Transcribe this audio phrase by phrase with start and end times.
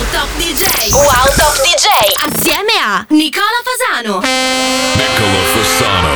[0.00, 1.86] Wow Top DJ Wow Top DJ
[2.24, 4.22] Assieme a Nicola Fasano
[4.96, 6.14] Nicola Fasano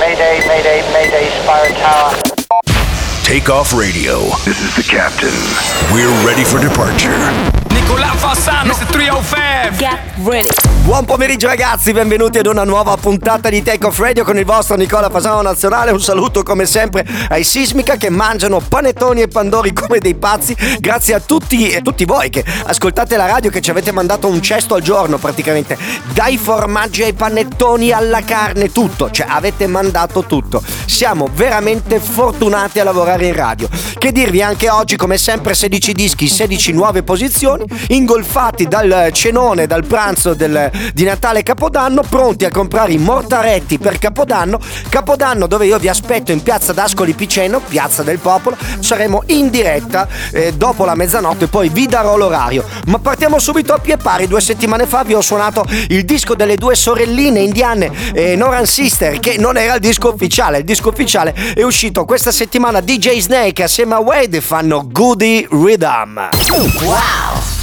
[0.00, 2.16] Mayday, mayday, mayday, Spire Tower
[3.22, 4.20] Takeoff Radio.
[4.44, 5.30] This is the captain.
[5.96, 7.16] We're ready for departure.
[7.86, 8.86] con la Fassano, Mr.
[8.86, 9.76] 305.
[9.76, 10.48] Get ready.
[10.82, 14.74] Buon pomeriggio ragazzi, benvenuti ad una nuova puntata di Take Off Radio con il vostro
[14.74, 15.92] Nicola Fasano Nazionale.
[15.92, 20.56] Un saluto come sempre ai Sismica che mangiano panettoni e pandori come dei pazzi.
[20.80, 24.42] Grazie a tutti e tutti voi che ascoltate la radio che ci avete mandato un
[24.42, 25.78] cesto al giorno praticamente.
[26.12, 29.08] Dai formaggi ai panettoni alla carne, tutto.
[29.10, 30.60] Cioè avete mandato tutto.
[30.86, 33.68] Siamo veramente fortunati a lavorare in radio.
[33.96, 39.84] Che dirvi anche oggi come sempre 16 dischi, 16 nuove posizioni ingolfati dal cenone, dal
[39.86, 44.60] pranzo del, di Natale Capodanno, pronti a comprare i mortaretti per Capodanno.
[44.88, 50.06] Capodanno dove io vi aspetto in piazza d'Ascoli Piceno, piazza del popolo, saremo in diretta
[50.30, 52.64] eh, dopo la mezzanotte, poi vi darò l'orario.
[52.86, 56.56] Ma partiamo subito a pie pari, due settimane fa vi ho suonato il disco delle
[56.56, 61.34] due sorelline indiane, eh, Noran Sister, che non era il disco ufficiale, il disco ufficiale
[61.54, 66.28] è uscito questa settimana DJ Snake assieme a Wade fanno Goody Rhythm.
[66.82, 67.60] Wow!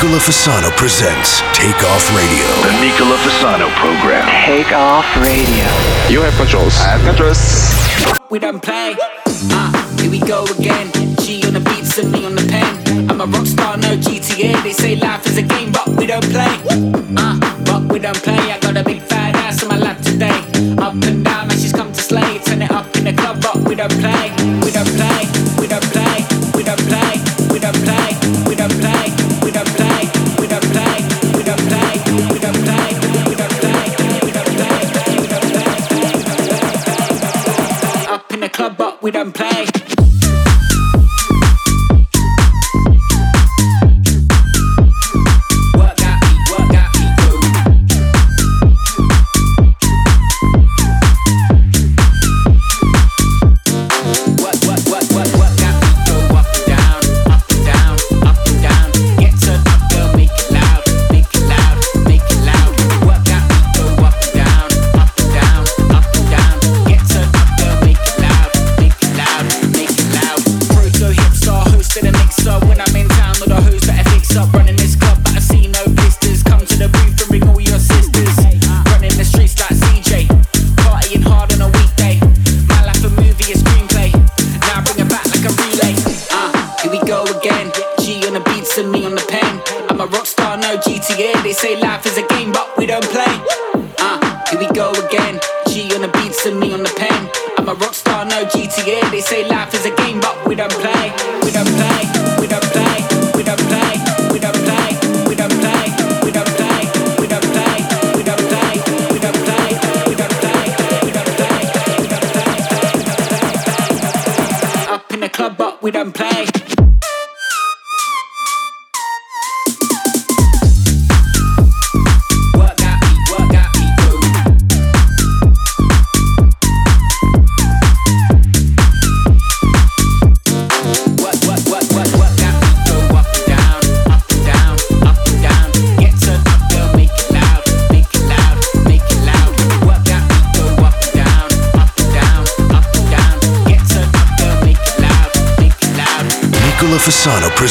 [0.00, 2.46] Nicola Fasano presents Take Off Radio.
[2.62, 4.28] The Nicola Fasano program.
[4.46, 5.64] Take Off Radio.
[6.08, 6.76] You have controls.
[6.78, 8.14] I have controls.
[8.30, 8.94] We don't play.
[9.50, 10.92] Ah, uh, here we go again.
[11.16, 13.10] G on the beat, me on the pen.
[13.10, 14.62] I'm a rock star, no GTA.
[14.62, 16.56] They say life is a game, but we don't play.
[17.18, 18.38] Ah, uh, but we don't play.
[18.52, 20.38] I got a big fat ass on my lap today.
[20.78, 22.38] Up and down, and she's come to slay.
[22.38, 24.30] Turn it up in the club, but we don't play.
[24.62, 25.07] We don't play.
[88.88, 89.62] putting me on the pen.
[89.90, 91.42] I'm a rock star, no GTA.
[91.42, 93.34] They say life is a game, but we don't play.
[94.00, 95.38] Ah, uh, here we go again.
[95.68, 97.30] She on the beats and me on the pen.
[97.58, 99.10] I'm a rock star, no GTA.
[99.10, 101.07] They say life is a game, but we don't play.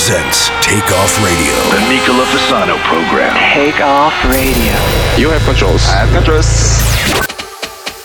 [0.07, 0.49] presents
[0.95, 1.55] Off Radio.
[1.69, 3.35] The Nicola Fasano program.
[3.53, 4.73] Take Off Radio.
[5.19, 5.83] You have controls.
[5.87, 6.47] I have controls.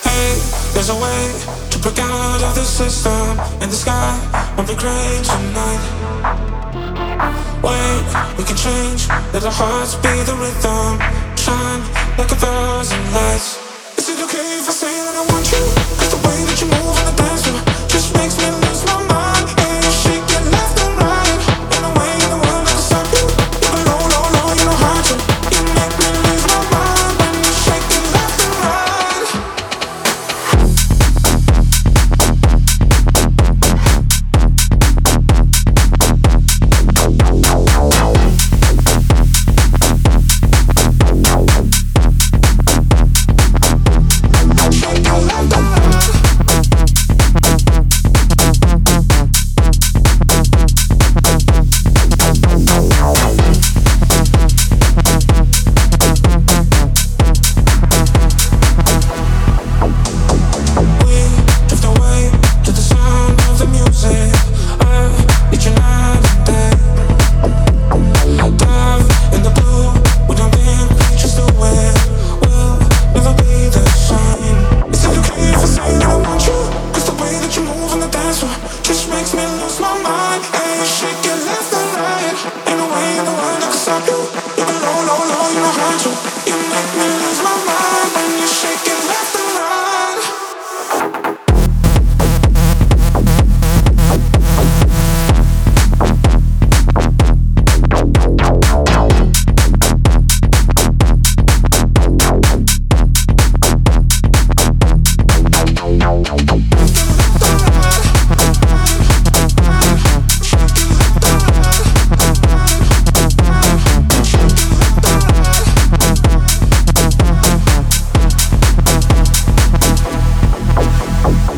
[0.02, 0.34] Hey,
[0.74, 1.24] there's a way
[1.70, 3.38] to break out of the system.
[3.62, 4.14] In the sky,
[4.58, 5.82] on the great tonight.
[7.62, 9.06] Wait, we can change.
[9.32, 10.98] Let our hearts be the rhythm.
[11.36, 11.82] Shine
[12.18, 13.61] like a thousand lights.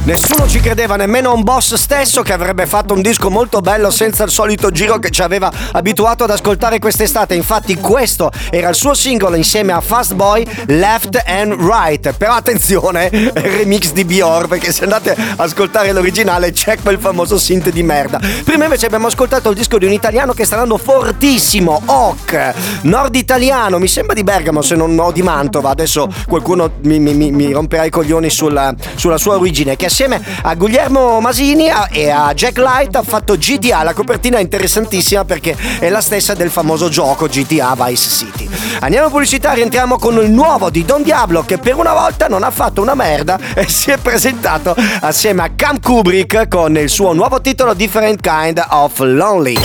[0.07, 3.89] Nessuno non ci credeva nemmeno un boss stesso che avrebbe fatto un disco molto bello
[3.89, 7.33] senza il solito giro che ci aveva abituato ad ascoltare quest'estate.
[7.35, 12.13] Infatti questo era il suo singolo insieme a Fast Boy Left and Right.
[12.19, 17.71] Però attenzione, remix di Bior perché se andate a ascoltare l'originale c'è quel famoso synth
[17.71, 18.21] di merda.
[18.45, 23.17] Prima invece abbiamo ascoltato il disco di un italiano che sta andando fortissimo, Oc, nord
[23.17, 25.71] italiano, mi sembra di Bergamo se non ho di Mantova.
[25.71, 30.55] Adesso qualcuno mi, mi, mi romperà i coglioni sulla, sulla sua origine che assieme a
[30.55, 33.83] Guglielmo Masini e a Jack Light ha fatto GTA.
[33.83, 38.49] La copertina è interessantissima perché è la stessa del famoso gioco GTA Vice City.
[38.81, 42.43] Andiamo a pubblicità, rientriamo con il nuovo di Don Diablo che per una volta non
[42.43, 47.13] ha fatto una merda e si è presentato assieme a Cam Kubrick con il suo
[47.13, 49.57] nuovo titolo Different Kind of Lonely.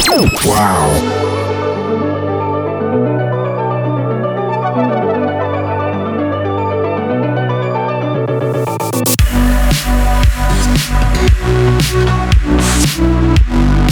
[0.43, 1.37] Wow.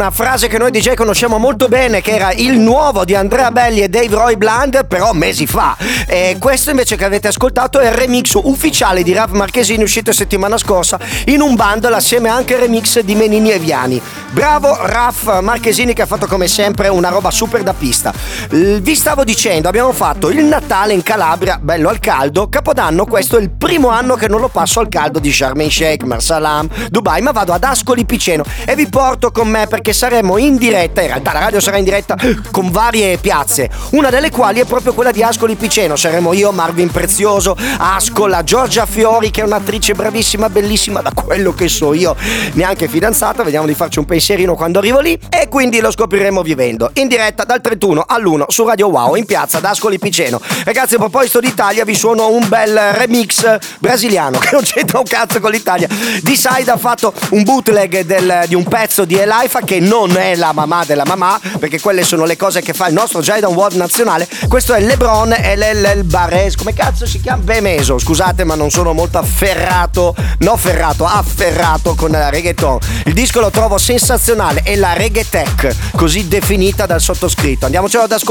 [0.00, 3.80] una frase che noi DJ conosciamo molto bene, che era il nuovo di Andrea Belli
[3.82, 5.76] e Dave Roy Bland, però mesi fa.
[6.08, 10.56] E questo invece che avete ascoltato è il remix ufficiale di Rav Marchesini uscito settimana
[10.56, 14.00] scorsa in un bundle assieme anche al remix di Menini e Viani.
[14.30, 18.14] Bravo Raf Marchesini che ha fatto come sempre una roba super da pista.
[18.52, 22.48] Vi stavo dicendo, abbiamo fatto il Natale in Calabria, bello al caldo.
[22.48, 25.70] Capodanno, questo è il primo anno che non lo passo al caldo di Sharm el
[25.70, 30.36] Sheikh, Marsalam, Dubai, ma vado ad Ascoli Piceno e vi porto con me perché saremo
[30.36, 31.00] in diretta.
[31.00, 32.16] In realtà, la radio sarà in diretta
[32.50, 35.94] con varie piazze, una delle quali è proprio quella di Ascoli Piceno.
[35.94, 41.68] Saremo io, Marvin Prezioso, Ascola, Giorgia Fiori, che è un'attrice bravissima, bellissima, da quello che
[41.68, 42.16] so io,
[42.54, 43.44] neanche fidanzata.
[43.44, 45.16] Vediamo di farci un pensierino quando arrivo lì.
[45.28, 49.26] E quindi lo scopriremo vivendo in diretta dal 31 all'1 1 su Radio Wow in
[49.26, 50.40] piazza d'Ascoli Piceno.
[50.64, 55.40] Ragazzi, a proposito d'Italia, vi suono un bel remix brasiliano che non c'entra un cazzo
[55.40, 55.88] con l'Italia.
[56.22, 60.34] Di Side ha fatto un bootleg del, di un pezzo di Elifa che non è
[60.36, 63.76] la mamma della mamma, perché quelle sono le cose che fa il nostro Jadon World
[63.76, 64.26] nazionale.
[64.48, 66.54] Questo è LeBron e l'El Bares.
[66.56, 67.42] Come cazzo si chiama?
[67.42, 67.98] Bemeso.
[67.98, 72.78] Scusate, ma non sono molto afferrato, no ferrato, afferrato con la reggaeton.
[73.06, 77.66] Il disco lo trovo sensazionale È la reggaetech, così definita dal sottoscritto.
[77.66, 78.28] Andiamocelo ad ascoltare.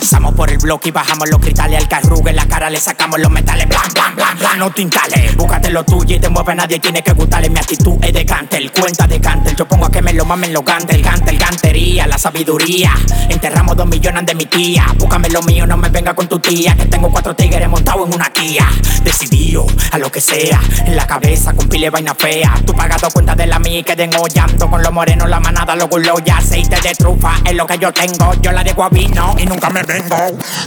[0.00, 2.30] Pasamos por el bloque y bajamos los cristales al carrugue.
[2.30, 5.36] En la cara le sacamos los metales, blan, blan, blan, blan, no tintales.
[5.36, 7.50] Búscate lo tuyo y te mueve, nadie tiene que gustarle.
[7.50, 9.54] Mi actitud es de cantel, cuenta de cantel.
[9.54, 10.96] Yo pongo a que me lo mamen los gantel,
[11.26, 12.92] el gantería, la sabiduría.
[13.28, 14.86] Enterramos dos millones de mi tía.
[14.96, 16.74] Búscame lo mío, no me venga con tu tía.
[16.74, 18.66] Que tengo cuatro tigres montados en una tía.
[19.02, 22.54] Decidido a lo que sea, en la cabeza con pile vaina fea.
[22.66, 24.70] Tú pagas dos cuentas de la mía y queden hoyando.
[24.70, 25.88] con los morenos, la manada, los
[26.24, 29.68] ya Aceite de trufa es lo que yo tengo, yo la de guabino y nunca
[29.70, 30.16] me vengo.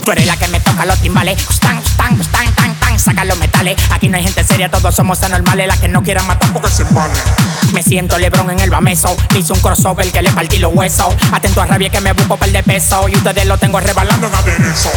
[0.04, 1.38] Tú eres la que me toca los timbales,
[3.24, 3.76] los metales.
[3.90, 5.66] Aquí no hay gente seria, todos somos anormales.
[5.66, 6.84] la que no quiera matar porque se
[7.72, 9.16] Me siento Lebron en el bameso.
[9.36, 11.06] Hice un crossover que le partí los huesos.
[11.32, 13.08] Atento a rabia que me busco par de peso.
[13.08, 14.90] Y ustedes lo tengo rebalando de aderezo.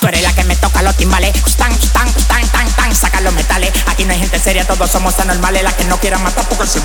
[0.00, 1.32] Tú eres la que me toca los timbales.
[1.56, 2.94] Tan, tan, tan, tan, tan.
[2.94, 3.70] Saca los metales.
[3.88, 5.62] Aquí no hay gente seria, todos somos anormales.
[5.62, 6.80] La que no quiera matar porque se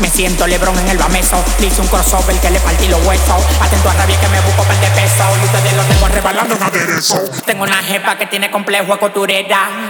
[0.00, 1.36] Me siento Lebron en el bameso.
[1.60, 3.28] Hice un crossover que le partí los huesos.
[3.60, 5.24] Atento a rabia que me busco par de peso.
[5.40, 7.20] Y ustedes lo tengo rebalando de aderezo.
[7.46, 9.89] Tengo una jefa que tiene complejo a coturera.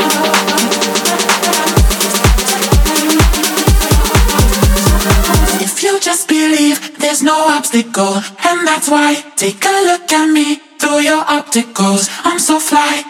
[7.23, 9.13] no obstacle, and that's why.
[9.35, 12.09] Take a look at me through your opticals.
[12.23, 13.03] I'm so fly.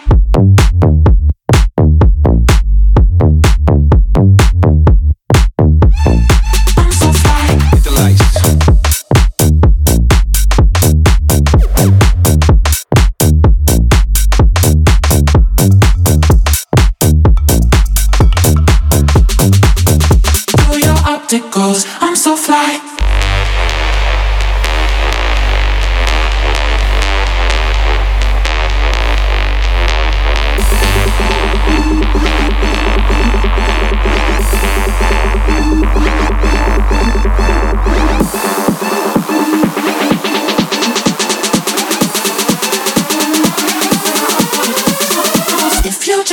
[22.00, 22.78] I'm so fly.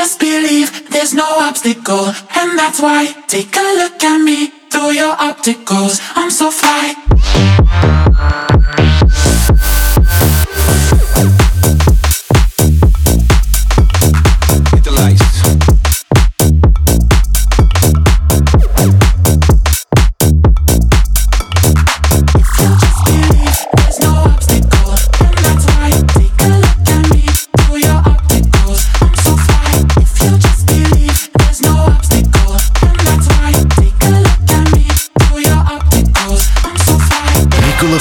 [0.09, 3.13] just believe there's no obstacle, and that's why.
[3.27, 6.01] Take a look at me through your opticals.
[6.15, 6.95] I'm so fly.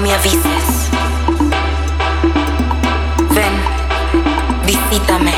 [0.00, 0.90] me avises.
[3.34, 3.52] Ven,
[4.64, 5.32] visítame,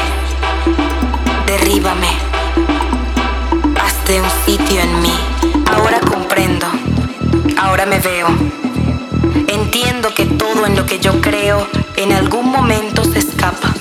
[1.47, 2.09] derríbame,
[3.81, 5.15] hazte un sitio en mí.
[5.73, 6.67] Ahora comprendo,
[7.59, 8.27] ahora me veo.
[9.49, 13.73] Entiendo que todo en lo que yo creo en algún momento se escapa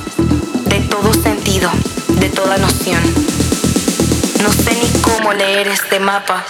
[0.65, 1.69] de todo sentido,
[2.07, 3.01] de toda noción.
[4.41, 6.43] No sé ni cómo leer este mapa.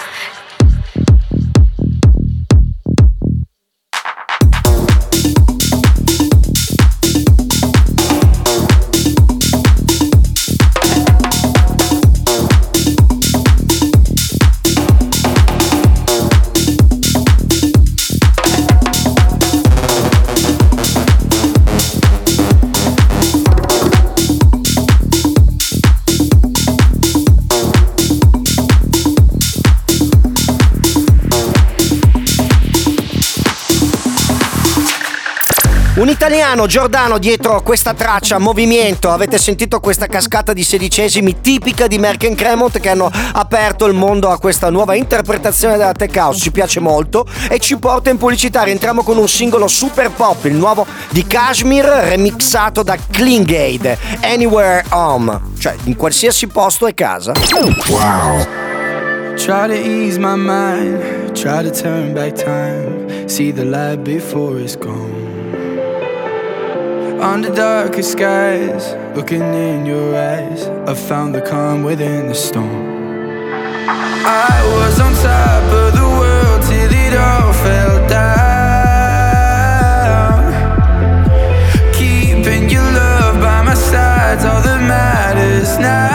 [36.22, 42.24] italiano Giordano dietro questa traccia, movimento, avete sentito questa cascata di sedicesimi tipica di Merck
[42.26, 46.50] and Cremont che hanno aperto il mondo a questa nuova interpretazione della tech house, ci
[46.50, 50.84] piace molto e ci porta in pubblicità, rientriamo con un singolo super pop, il nuovo
[51.08, 57.32] di Kashmir remixato da Klingade, Anywhere Home, cioè in qualsiasi posto è casa.
[57.88, 58.46] Wow.
[59.36, 64.76] Try to ease my mind, try to turn back time, see the light before it's
[64.76, 65.19] gone.
[67.22, 72.86] Under darker skies, looking in your eyes, I found the calm within the storm.
[73.88, 80.54] I was on top of the world till it all fell down.
[81.92, 86.09] Keeping your love by my side's all that matters now.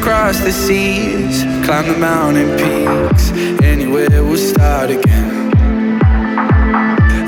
[0.00, 3.30] across the seas, climb the mountain peaks.
[3.62, 5.52] Anywhere we'll start again.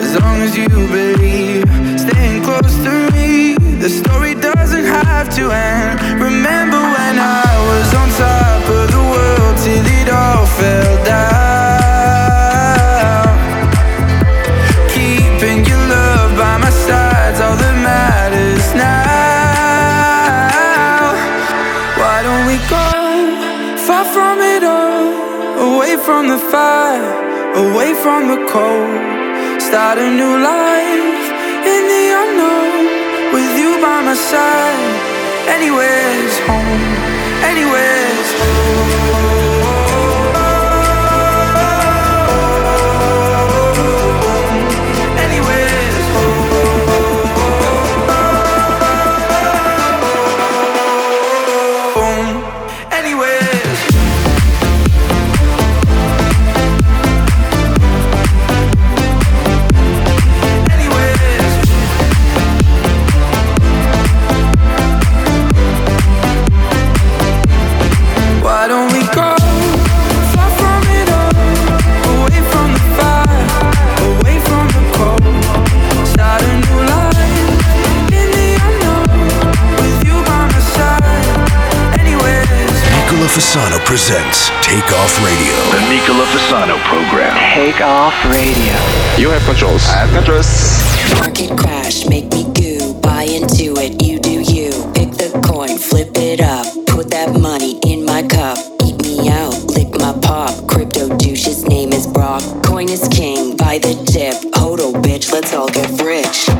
[0.00, 1.64] As long as you believe,
[2.00, 3.54] staying close to me,
[3.84, 6.00] the story doesn't have to end.
[6.20, 11.61] Remember when I was on top of the world till it all fell down?
[27.82, 29.02] away from the cold,
[29.60, 31.26] start a new life
[31.74, 34.92] in the unknown with you by my side.
[35.48, 36.86] Anywhere's home,
[37.42, 39.11] anywhere's home.
[83.32, 85.56] Fasano presents Take Off Radio.
[85.70, 87.34] The Nicola Fasano program.
[87.54, 88.74] Take Off Radio.
[89.16, 89.86] You have controls.
[89.86, 90.82] I have controls.
[91.18, 92.92] Market crash, make me goo.
[93.00, 94.68] Buy into it, you do you.
[94.92, 96.66] Pick the coin, flip it up.
[96.88, 98.58] Put that money in my cup.
[98.84, 100.52] Eat me out, lick my pop.
[100.68, 102.42] Crypto douche, his name is Brock.
[102.62, 104.36] Coin is king, buy the dip.
[104.60, 106.51] Hodl, bitch, let's all get rich.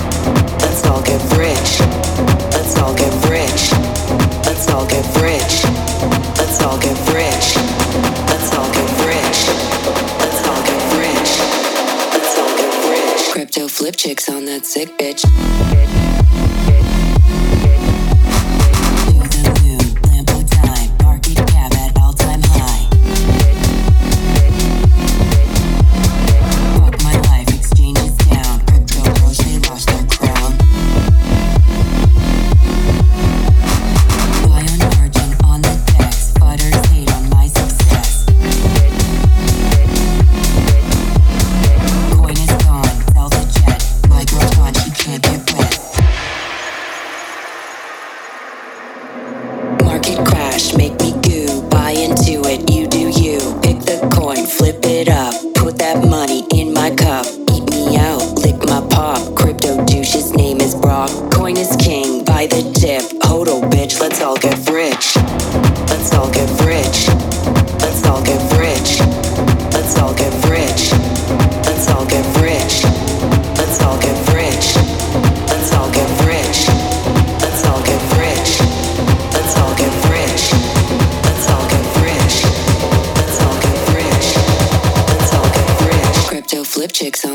[14.64, 15.22] sick bitch.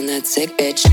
[0.08, 0.86] that sick bitch.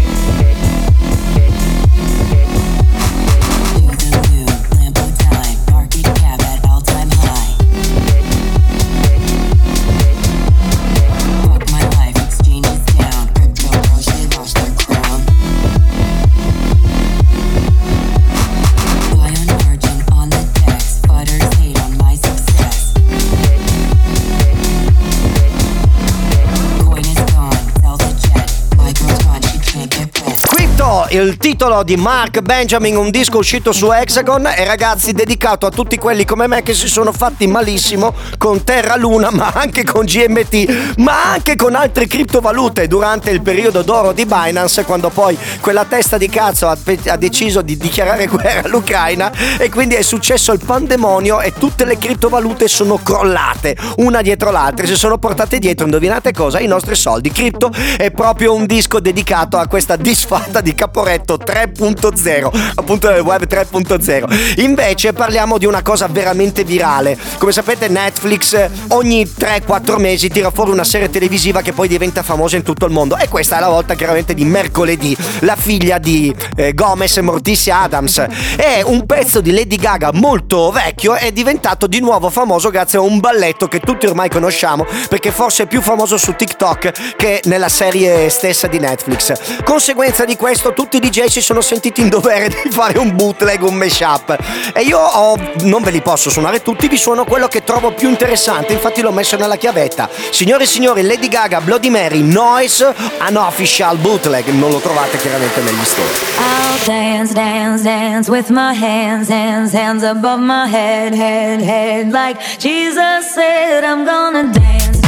[31.20, 35.96] il titolo di Mark Benjamin, un disco uscito su Hexagon e ragazzi dedicato a tutti
[35.96, 40.96] quelli come me che si sono fatti malissimo con Terra Luna, ma anche con GMT,
[40.98, 46.18] ma anche con altre criptovalute durante il periodo d'oro di Binance, quando poi quella testa
[46.18, 51.40] di cazzo ha, ha deciso di dichiarare guerra all'Ucraina e quindi è successo il pandemonio
[51.40, 56.59] e tutte le criptovalute sono crollate una dietro l'altra, si sono portate dietro, indovinate cosa?
[56.59, 57.31] I nostri soldi.
[57.31, 63.18] Crypto è proprio un disco dedicato a questa disfatta di capo corretto 3.0, appunto nel
[63.18, 64.62] eh, web 3.0.
[64.62, 67.16] Invece parliamo di una cosa veramente virale.
[67.36, 72.22] Come sapete Netflix eh, ogni 3-4 mesi tira fuori una serie televisiva che poi diventa
[72.22, 75.98] famosa in tutto il mondo e questa è la volta chiaramente di mercoledì, la figlia
[75.98, 78.18] di eh, Gomez e Morticia Adams.
[78.56, 83.02] È un pezzo di Lady Gaga molto vecchio è diventato di nuovo famoso grazie a
[83.02, 87.68] un balletto che tutti ormai conosciamo perché forse è più famoso su TikTok che nella
[87.68, 89.34] serie stessa di Netflix.
[89.64, 93.62] Conseguenza di questo tutti molti DJ si sono sentiti in dovere di fare un bootleg,
[93.62, 94.37] un mashup.
[94.72, 98.09] E io ho, non ve li posso suonare tutti, vi suono quello che trovo più
[98.09, 100.09] interessante, infatti l'ho messo nella chiavetta.
[100.30, 102.94] Signore e signori, Lady Gaga, Bloody Mary, Noise,
[103.35, 106.09] official Bootleg, non lo trovate chiaramente negli store.
[106.38, 112.38] I'll dance, dance, dance with my hands, hands, hands above my head, head, head, like
[112.59, 115.00] Jesus said I'm gonna dance.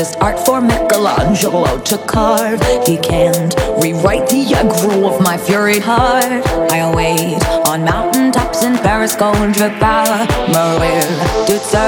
[0.00, 2.58] just art for Michelangelo to carve.
[2.86, 6.38] He can't rewrite the aggro of my fury heart.
[6.72, 10.20] I wait on mountain tops in Paris, going to power,
[10.56, 11.08] Marie
[11.46, 11.84] Duterte.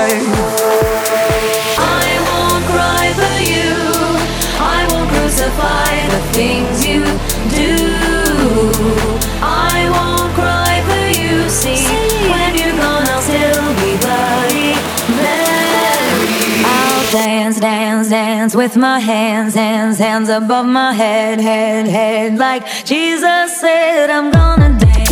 [2.00, 3.72] I won't cry for you.
[4.76, 6.71] I won't crucify the thing.
[18.62, 22.38] with my hands, hands, hands above my head, head, head.
[22.38, 25.11] Like Jesus said, I'm gonna dance.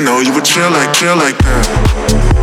[0.00, 2.42] didn't know you would chill like, chill like that.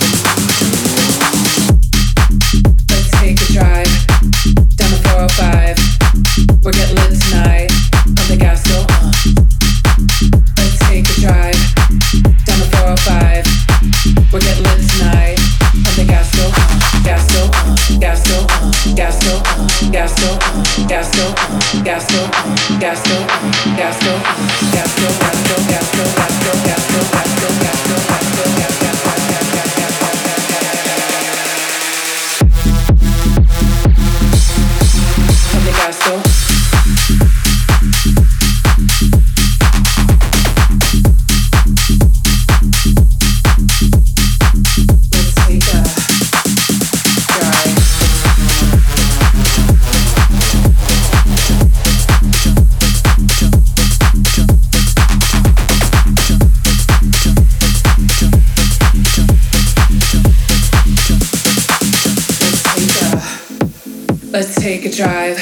[65.03, 65.39] drive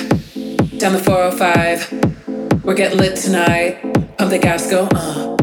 [0.77, 2.63] down the 405.
[2.63, 3.81] We're getting lit tonight.
[4.17, 5.35] Pump the gas, go uh.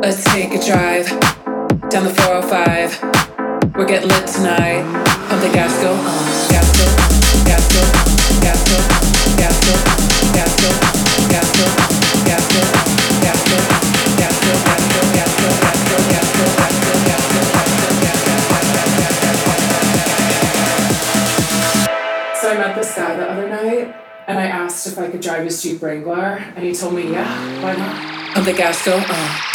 [0.00, 1.08] Let's take a drive
[1.90, 3.74] down the 405.
[3.76, 4.82] We're getting lit tonight.
[5.28, 6.48] Pump the gas, go uh.
[6.48, 7.44] Gas go, uh.
[7.44, 7.98] gas go.
[7.98, 8.01] Uh.
[25.32, 26.38] drive his Jeep Wrangler?
[26.56, 28.36] And he told me, yeah, why not?
[28.36, 29.51] I'm the Astro, uh, uh-huh.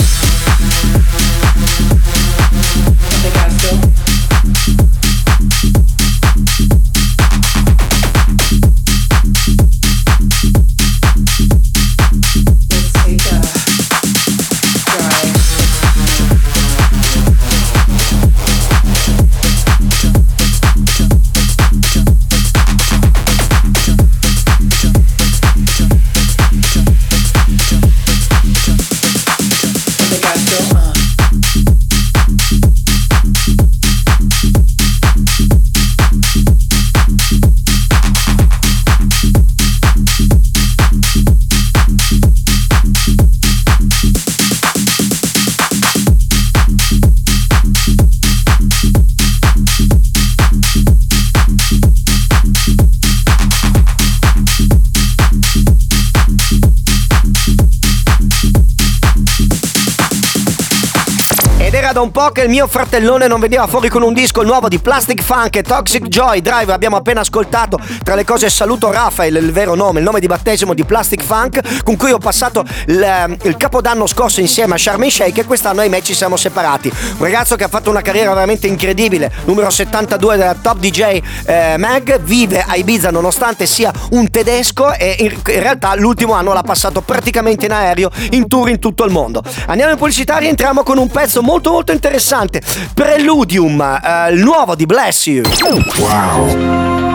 [61.97, 64.77] da un po' che il mio fratellone non vedeva fuori con un disco nuovo di
[64.77, 66.71] Plastic Funk e Toxic Joy Drive.
[66.71, 67.79] Abbiamo appena ascoltato.
[68.03, 71.81] Tra le cose, saluto Rafael, il vero nome, il nome di battesimo di Plastic Funk,
[71.81, 75.41] con cui ho passato il, eh, il capodanno scorso insieme a Charmin Shake.
[75.41, 76.87] E quest'anno, ahimè, ci siamo separati.
[77.17, 81.77] Un ragazzo che ha fatto una carriera veramente incredibile, numero 72 della Top DJ eh,
[81.79, 82.19] Mag.
[82.19, 84.93] Vive a Ibiza nonostante sia un tedesco.
[84.93, 89.03] E in, in realtà, l'ultimo anno l'ha passato praticamente in aereo, in tour in tutto
[89.03, 89.41] il mondo.
[89.65, 92.61] Andiamo in pubblicità, rientriamo con un pezzo molto, molto molto interessante.
[92.93, 95.43] Preludium, eh, il nuovo di Bless You.
[95.97, 97.05] Wow.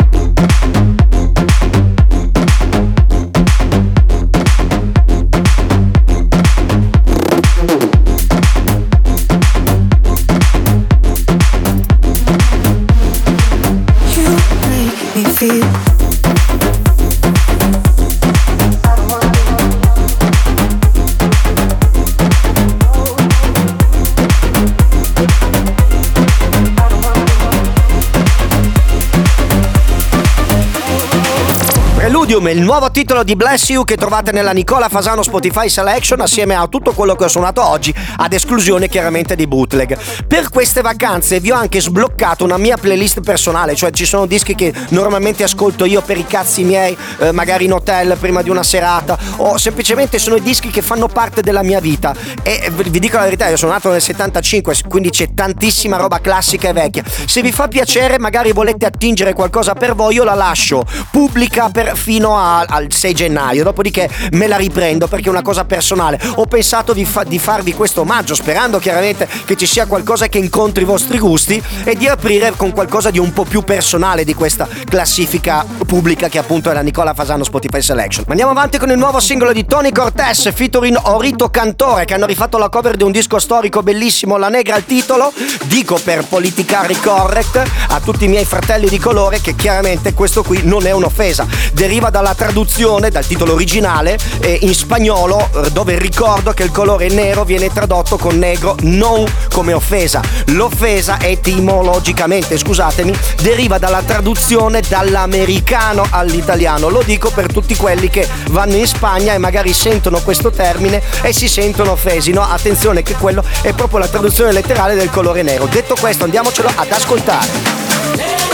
[32.44, 36.54] come il nuovo titolo di Bless You che trovate nella Nicola Fasano Spotify Selection assieme
[36.54, 39.96] a tutto quello che ho suonato oggi, ad esclusione chiaramente di bootleg.
[40.26, 44.54] Per queste vacanze vi ho anche sbloccato una mia playlist personale, cioè ci sono dischi
[44.54, 48.62] che normalmente ascolto io per i cazzi miei, eh, magari in hotel prima di una
[48.62, 52.14] serata, o semplicemente sono i dischi che fanno parte della mia vita.
[52.42, 56.68] E vi dico la verità, io sono nato nel 75, quindi c'è tantissima roba classica
[56.68, 57.04] e vecchia.
[57.26, 61.96] Se vi fa piacere, magari volete attingere qualcosa per voi, io la lascio pubblica per
[61.96, 66.20] fino a, al 6 gennaio, dopodiché me la riprendo perché è una cosa personale.
[66.36, 70.38] Ho pensato di, fa- di farvi questo omaggio, sperando chiaramente che ci sia qualcosa che
[70.38, 74.34] incontri i vostri gusti e di aprire con qualcosa di un po' più personale di
[74.34, 78.24] questa classifica pubblica che appunto è la Nicola Fasano Spotify Selection.
[78.26, 82.26] Ma andiamo avanti con il nuovo singolo di Tony Cortez, featuring Orito Cantore, che hanno
[82.26, 85.32] rifatto la cover di un disco storico bellissimo, La Negra al titolo.
[85.64, 90.60] Dico per politicare correct a tutti i miei fratelli di colore che chiaramente questo qui
[90.64, 95.98] non è un'offesa, deriva dalla la traduzione dal titolo originale eh, in spagnolo eh, dove
[95.98, 100.20] ricordo che il colore nero viene tradotto con negro non come offesa.
[100.46, 106.88] L'offesa etimologicamente, scusatemi, deriva dalla traduzione dall'americano all'italiano.
[106.88, 111.32] Lo dico per tutti quelli che vanno in Spagna e magari sentono questo termine e
[111.34, 112.32] si sentono offesi.
[112.32, 115.66] No, attenzione che quello è proprio la traduzione letterale del colore nero.
[115.66, 118.53] Detto questo, andiamocelo ad ascoltare.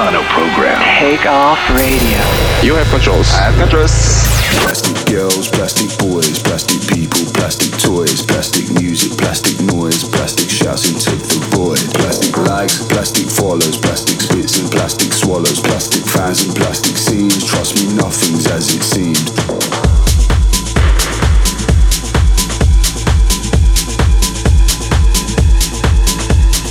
[0.00, 0.80] Fasano program.
[0.98, 2.20] Take off radio.
[2.64, 3.28] You have controls.
[3.34, 3.92] I have controls.
[4.64, 11.10] Plastic girls, plastic boys, plastic people, plastic toys, plastic music, plastic noise, plastic shouts into
[11.10, 11.80] the void.
[12.00, 17.44] Plastic likes, plastic follows, plastic spits and plastic swallows, plastic fans and plastic scenes.
[17.44, 19.26] Trust me, nothing's as it seemed.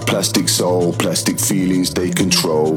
[0.00, 2.76] plastic soul, plastic feelings they control.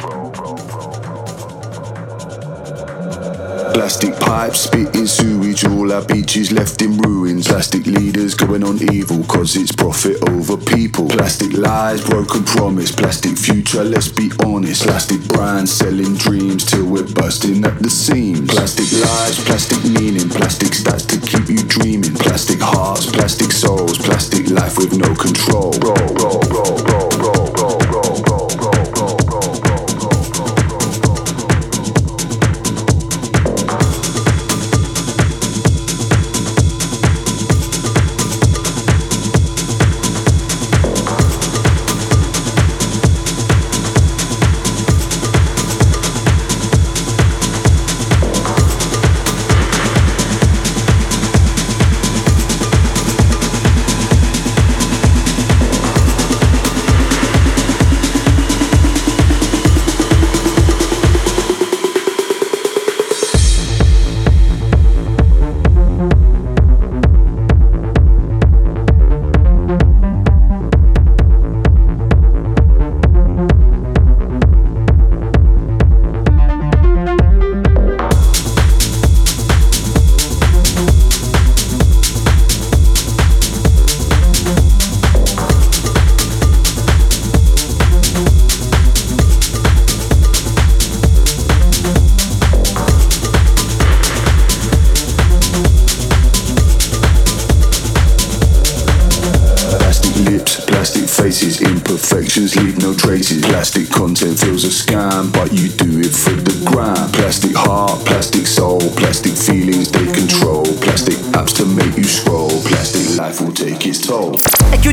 [3.74, 7.48] Plastic pipes spitting sewage, all our beaches left in ruins.
[7.48, 11.08] Plastic leaders going on evil, cause it's profit over people.
[11.08, 14.84] Plastic lies, broken promise, plastic future, let's be honest.
[14.84, 18.50] Plastic brands selling dreams till we're busting at the seams.
[18.52, 22.14] Plastic lies, plastic meaning, plastic stats to keep you dreaming.
[22.16, 25.72] Plastic hearts, plastic souls, plastic life with no control.
[25.82, 27.11] Roll, roll, roll, roll.
[105.30, 105.91] but you do.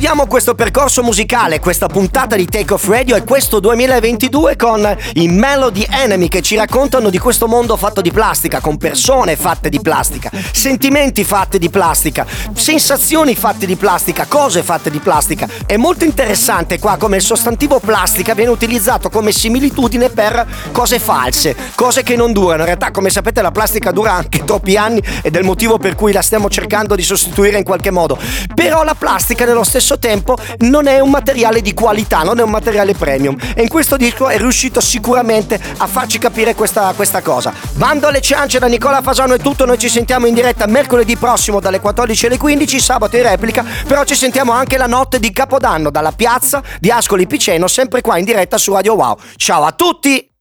[0.08, 5.28] Chiudiamo questo percorso musicale, questa puntata di Take Off Radio e questo 2022 con i
[5.28, 9.82] Melody Enemy che ci raccontano di questo mondo fatto di plastica, con persone fatte di
[9.82, 15.46] plastica, sentimenti fatti di plastica, sensazioni fatte di plastica, cose fatte di plastica.
[15.66, 21.54] È molto interessante qua come il sostantivo plastica viene utilizzato come similitudine per cose false,
[21.74, 22.60] cose che non durano.
[22.60, 25.96] In realtà, come sapete, la plastica dura anche troppi anni ed è il motivo per
[25.96, 28.18] cui la stiamo cercando di sostituire in qualche modo.
[28.54, 32.50] Però la plastica nello stesso tempo non è un materiale di qualità, non è un
[32.50, 33.36] materiale premium.
[33.54, 37.52] E in questo disco è riuscito sicuramente a farci capire questa, questa cosa.
[37.74, 41.60] Bando alle ciance da Nicola Fasano è tutto, noi ci sentiamo in diretta mercoledì prossimo
[41.60, 45.90] dalle 14 alle 15, sabato in replica, però ci sentiamo anche la notte di Capodanno
[45.90, 49.16] dalla piazza di Ascoli Piceno, sempre qua in diretta su Radio Wow.
[49.36, 50.28] Ciao a tutti!